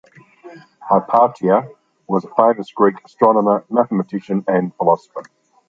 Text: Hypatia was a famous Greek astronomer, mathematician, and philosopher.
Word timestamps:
Hypatia 0.81 1.69
was 2.07 2.25
a 2.25 2.33
famous 2.35 2.71
Greek 2.71 2.95
astronomer, 3.05 3.65
mathematician, 3.69 4.43
and 4.47 4.73
philosopher. 4.73 5.21